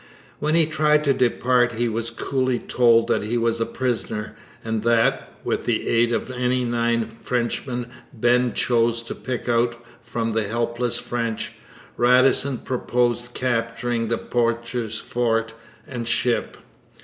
When 0.39 0.55
he 0.55 0.65
tried 0.65 1.03
to 1.03 1.13
depart 1.13 1.73
he 1.73 1.87
was 1.87 2.09
coolly 2.09 2.57
told 2.57 3.05
that 3.09 3.21
he 3.21 3.37
was 3.37 3.61
a 3.61 3.67
prisoner, 3.67 4.35
and 4.63 4.81
that, 4.81 5.31
with 5.43 5.65
the 5.65 5.87
aid 5.87 6.11
of 6.11 6.31
any 6.31 6.63
nine 6.63 7.15
Frenchmen 7.21 7.85
Ben 8.11 8.53
chose 8.53 9.03
to 9.03 9.13
pick 9.13 9.47
out 9.47 9.75
from 10.01 10.33
'the 10.33 10.47
helpless 10.47 10.97
French,' 10.97 11.51
Radisson 11.97 12.57
purposed 12.57 13.35
capturing 13.35 14.07
the 14.07 14.17
poacher's 14.17 14.97
fort 14.97 15.53
and 15.87 16.07
ship. 16.07 16.57